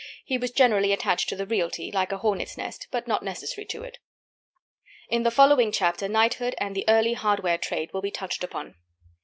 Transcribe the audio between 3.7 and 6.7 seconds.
it. In the following chapter knighthood